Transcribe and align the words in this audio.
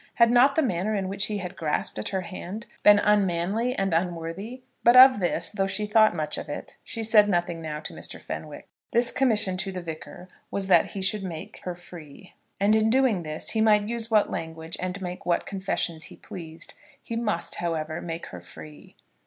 Had 0.15 0.31
not 0.31 0.55
the 0.55 0.63
manner 0.63 0.95
in 0.95 1.09
which 1.09 1.27
he 1.27 1.37
had 1.37 1.55
grasped 1.55 1.99
at 1.99 2.09
her 2.09 2.21
hand 2.21 2.65
been 2.81 2.97
unmanly 2.97 3.75
and 3.75 3.93
unworthy? 3.93 4.63
But 4.83 4.95
of 4.95 5.19
this, 5.19 5.51
though 5.51 5.67
she 5.67 5.85
thought 5.85 6.15
much 6.15 6.39
of 6.39 6.49
it, 6.49 6.77
she 6.83 7.03
said 7.03 7.29
nothing 7.29 7.61
now 7.61 7.81
to 7.81 7.93
Mr. 7.93 8.19
Fenwick. 8.19 8.67
This 8.93 9.11
commission 9.11 9.57
to 9.57 9.71
the 9.71 9.79
Vicar 9.79 10.27
was 10.49 10.65
that 10.65 10.93
he 10.93 11.03
should 11.03 11.21
make 11.21 11.59
her 11.65 11.75
free; 11.75 12.33
and 12.59 12.75
in 12.75 12.89
doing 12.89 13.21
this 13.21 13.51
he 13.51 13.61
might 13.61 13.87
use 13.87 14.09
what 14.09 14.31
language, 14.31 14.75
and 14.79 14.99
make 15.03 15.23
what 15.27 15.45
confessions 15.45 16.05
he 16.05 16.15
pleased. 16.15 16.73
He 17.03 17.15
must, 17.15 17.57
however, 17.57 18.01
make 18.01 18.25
her 18.33 18.41
free. 18.41 18.95